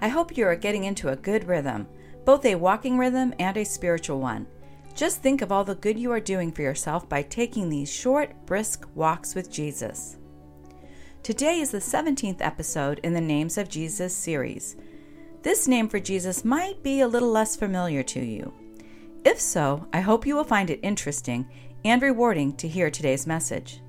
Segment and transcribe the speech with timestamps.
[0.00, 1.86] I hope you are getting into a good rhythm,
[2.24, 4.46] both a walking rhythm and a spiritual one.
[4.94, 8.34] Just think of all the good you are doing for yourself by taking these short,
[8.46, 10.16] brisk walks with Jesus.
[11.22, 14.76] Today is the 17th episode in the Names of Jesus series.
[15.42, 18.52] This name for Jesus might be a little less familiar to you.
[19.24, 21.48] If so, I hope you will find it interesting
[21.84, 23.80] and rewarding to hear today's message.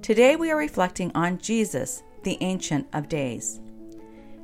[0.00, 3.60] Today we are reflecting on Jesus, the Ancient of Days.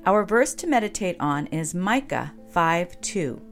[0.06, 3.42] Our verse to meditate on is Micah 5 2.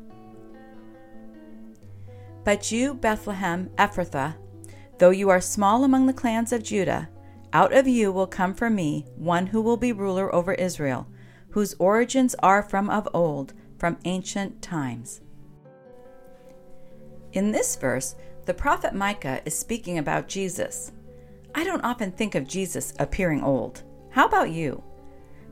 [2.45, 4.37] But you, Bethlehem Ephrathah,
[4.99, 7.09] though you are small among the clans of Judah,
[7.53, 11.09] out of you will come for me one who will be ruler over Israel,
[11.51, 15.21] whose origins are from of old, from ancient times.
[17.33, 18.15] In this verse,
[18.47, 20.93] the prophet Micah is speaking about Jesus.
[21.55, 23.83] I don't often think of Jesus appearing old.
[24.11, 24.83] How about you?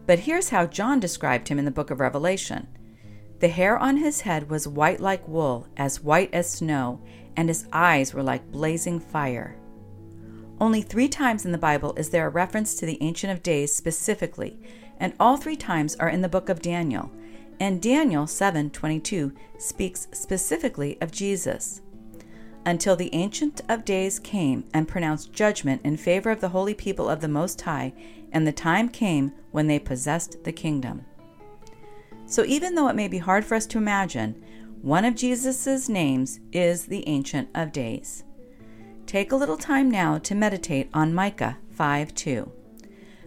[0.07, 2.69] But here's how John described him in the book of Revelation
[3.41, 7.01] The hair on his head was white like wool, as white as snow,
[7.37, 9.57] and his eyes were like blazing fire.
[10.61, 13.75] Only three times in the Bible is there a reference to the Ancient of Days
[13.75, 14.61] specifically,
[14.99, 17.11] and all three times are in the book of Daniel.
[17.59, 21.81] And Daniel 7:22 speaks specifically of Jesus.
[22.67, 27.11] Until the Ancient of Days came and pronounced judgment in favor of the holy people
[27.11, 27.93] of the Most High
[28.33, 31.05] and the time came when they possessed the kingdom.
[32.27, 34.43] So, even though it may be hard for us to imagine,
[34.81, 38.25] one of Jesus' names is the Ancient of Days.
[39.07, 42.51] Take a little time now to meditate on Micah 5 2.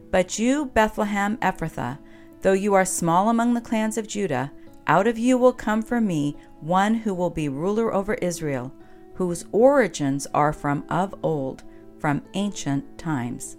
[0.10, 2.00] But you, Bethlehem Ephrathah,
[2.42, 4.52] though you are small among the clans of Judah,
[4.88, 8.74] out of you will come for me one who will be ruler over Israel,
[9.18, 11.64] whose origins are from of old,
[12.00, 13.58] from ancient times.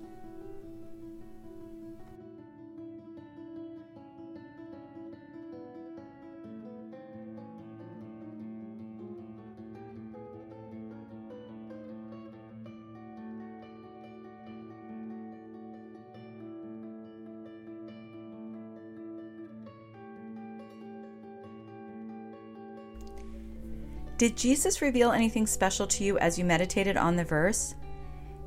[24.19, 27.77] Did Jesus reveal anything special to you as you meditated on the verse?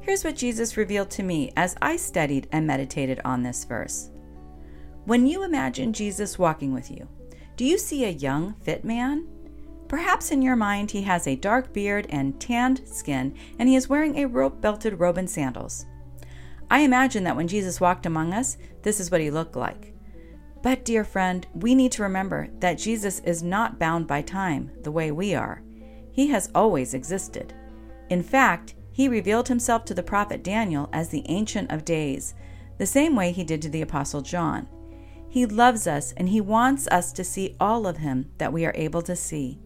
[0.02, 4.10] Here's what Jesus revealed to me as I studied and meditated on this verse.
[5.06, 7.08] When you imagine Jesus walking with you,
[7.56, 9.30] do you see a young, fit man?
[9.88, 13.88] Perhaps in your mind he has a dark beard and tanned skin, and he is
[13.88, 15.86] wearing a rope belted robe and sandals.
[16.70, 19.91] I imagine that when Jesus walked among us, this is what he looked like.
[20.64, 24.92] But, dear friend, we need to remember that Jesus is not bound by time the
[24.92, 25.64] way we are.
[26.12, 27.54] He has always existed.
[28.10, 32.36] In fact, he revealed himself to the prophet Daniel as the Ancient of Days,
[32.78, 34.68] the same way he did to the Apostle John.
[35.30, 38.74] He loves us and he wants us to see all of him that we are
[38.76, 39.60] able to see.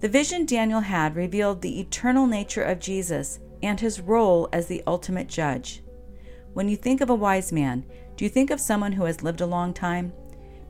[0.00, 4.82] The vision Daniel had revealed the eternal nature of Jesus and his role as the
[4.86, 5.82] ultimate judge.
[6.52, 7.86] When you think of a wise man,
[8.16, 10.12] do you think of someone who has lived a long time?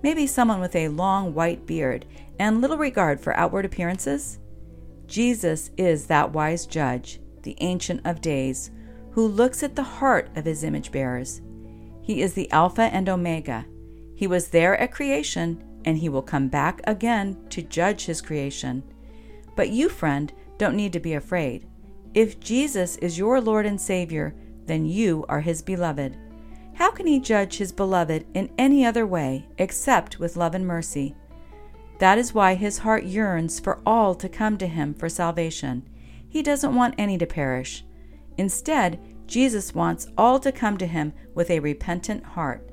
[0.03, 2.05] Maybe someone with a long white beard
[2.39, 4.39] and little regard for outward appearances?
[5.07, 8.73] Jesus is that wise judge, the Ancient of Days,
[9.13, 11.41] who looks at the heart of his image bearers.
[12.03, 13.65] He is the Alpha and Omega.
[14.17, 18.83] He was there at creation, and he will come back again to judge his creation.
[19.55, 21.67] But you, friend, don't need to be afraid.
[22.13, 24.35] If Jesus is your Lord and Savior,
[24.65, 26.17] then you are his beloved.
[26.77, 31.15] How can he judge his beloved in any other way except with love and mercy?
[32.01, 35.89] That is why his heart yearns for all to come to him for salvation.
[36.29, 37.83] He doesn't want any to perish.
[38.37, 42.69] Instead, Jesus wants all to come to him with a repentant heart.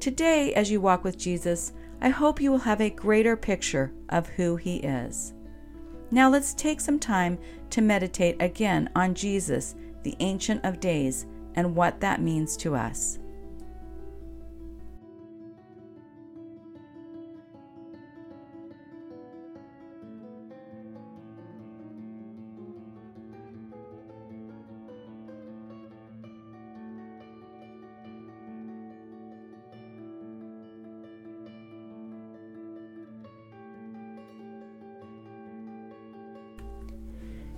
[0.00, 4.28] Today, as you walk with Jesus, I hope you will have a greater picture of
[4.28, 5.34] who he is.
[6.10, 7.38] Now let's take some time
[7.68, 9.74] to meditate again on Jesus,
[10.04, 13.18] the Ancient of Days, and what that means to us.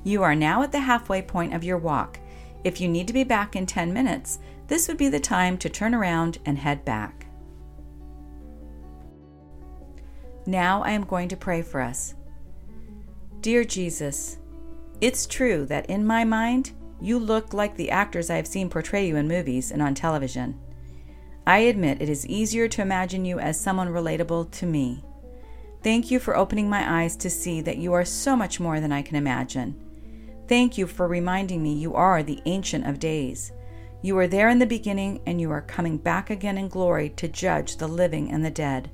[0.09, 2.19] You are now at the halfway point of your walk.
[2.65, 5.69] If you need to be back in 10 minutes, this would be the time to
[5.69, 7.27] turn around and head back.
[10.47, 12.15] Now I am going to pray for us.
[13.43, 14.39] Dear Jesus,
[15.03, 16.73] it's true that in my mind,
[17.03, 20.59] you look like the actors I have seen portray you in movies and on television.
[21.47, 25.05] I admit it is easier to imagine you as someone relatable to me.
[25.83, 28.91] Thank you for opening my eyes to see that you are so much more than
[28.91, 29.85] I can imagine.
[30.49, 33.53] Thank you for reminding me you are the Ancient of Days.
[34.01, 37.29] You were there in the beginning, and you are coming back again in glory to
[37.29, 38.91] judge the living and the dead.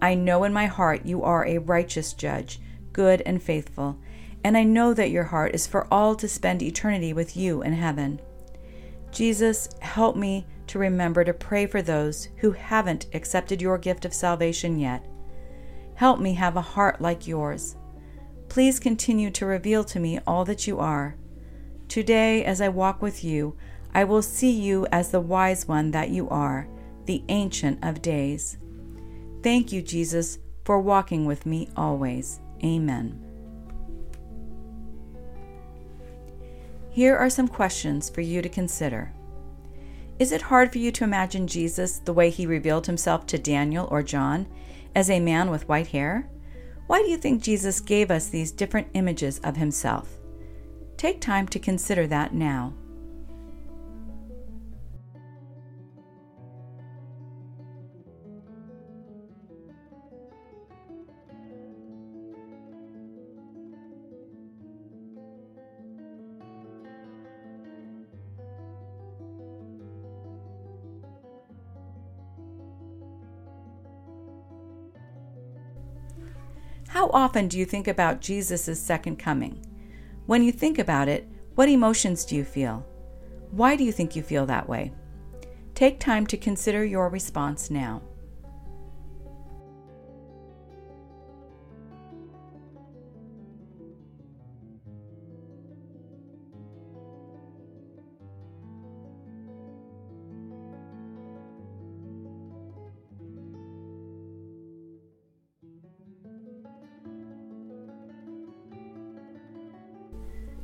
[0.00, 2.60] I know in my heart you are a righteous judge,
[2.92, 3.98] good and faithful,
[4.44, 7.72] and I know that your heart is for all to spend eternity with you in
[7.72, 8.20] heaven.
[9.10, 14.14] Jesus, help me to remember to pray for those who haven't accepted your gift of
[14.14, 15.04] salvation yet.
[15.94, 17.74] Help me have a heart like yours.
[18.48, 21.16] Please continue to reveal to me all that you are.
[21.86, 23.56] Today, as I walk with you,
[23.94, 26.68] I will see you as the wise one that you are,
[27.06, 28.58] the Ancient of Days.
[29.42, 32.40] Thank you, Jesus, for walking with me always.
[32.64, 33.24] Amen.
[36.90, 39.12] Here are some questions for you to consider.
[40.18, 43.86] Is it hard for you to imagine Jesus the way he revealed himself to Daniel
[43.90, 44.48] or John,
[44.94, 46.28] as a man with white hair?
[46.88, 50.16] Why do you think Jesus gave us these different images of himself?
[50.96, 52.72] Take time to consider that now.
[76.88, 79.64] How often do you think about Jesus' second coming?
[80.24, 82.86] When you think about it, what emotions do you feel?
[83.50, 84.92] Why do you think you feel that way?
[85.74, 88.00] Take time to consider your response now.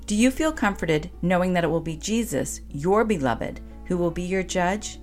[0.06, 4.22] Do you feel comforted knowing that it will be Jesus, your beloved, who will be
[4.22, 5.00] your judge?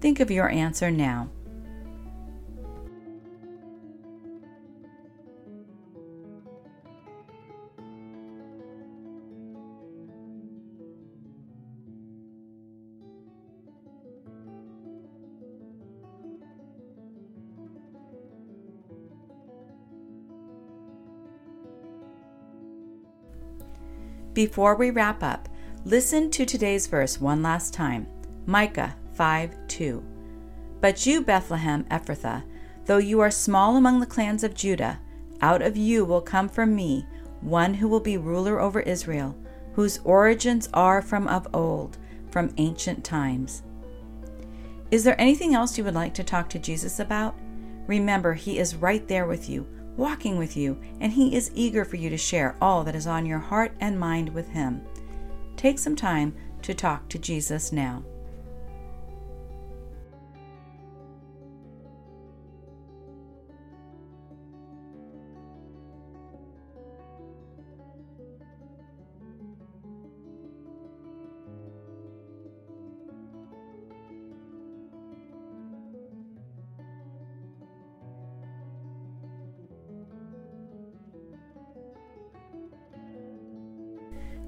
[0.00, 1.30] Think of your answer now.
[24.34, 25.46] Before we wrap up,
[25.84, 28.06] listen to today's verse one last time
[28.46, 30.02] Micah 5 2.
[30.80, 32.42] But you, Bethlehem Ephrathah,
[32.86, 34.98] though you are small among the clans of Judah,
[35.42, 37.04] out of you will come from me
[37.42, 39.36] one who will be ruler over Israel,
[39.74, 41.98] whose origins are from of old,
[42.30, 43.62] from ancient times.
[44.90, 47.38] Is there anything else you would like to talk to Jesus about?
[47.86, 49.66] Remember, He is right there with you
[49.96, 53.26] walking with you, and He is eager for you to share all that is on
[53.26, 54.82] your heart and mind with Him.
[55.56, 58.04] Take some time to talk to Jesus now.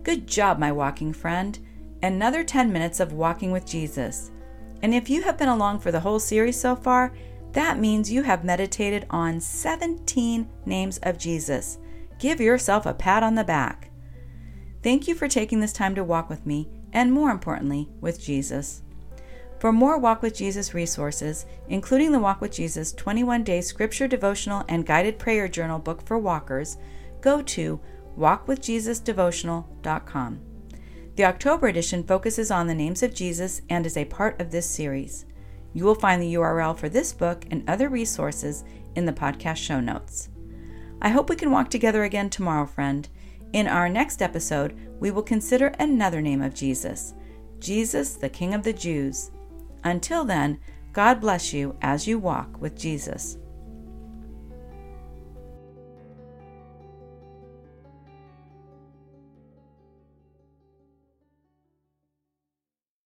[0.04, 1.58] Good job, my walking friend.
[2.02, 4.30] Another 10 minutes of walking with Jesus.
[4.82, 7.14] And if you have been along for the whole series so far,
[7.52, 11.78] that means you have meditated on 17 names of Jesus.
[12.18, 13.90] Give yourself a pat on the back.
[14.82, 18.82] Thank you for taking this time to walk with me, and more importantly, with Jesus.
[19.58, 24.64] For more Walk with Jesus resources, including the Walk with Jesus 21 day scripture devotional
[24.68, 26.76] and guided prayer journal book for walkers,
[27.22, 27.80] go to
[28.18, 30.40] walkwithjesusdevotional.com.
[31.16, 34.68] The October edition focuses on the names of Jesus and is a part of this
[34.68, 35.26] series.
[35.72, 39.80] You will find the URL for this book and other resources in the podcast show
[39.80, 40.28] notes.
[41.00, 43.08] I hope we can walk together again tomorrow, friend.
[43.52, 47.14] In our next episode, we will consider another name of Jesus
[47.60, 49.30] Jesus, the King of the Jews.
[49.84, 50.58] Until then,
[50.92, 53.38] God bless you as you walk with Jesus.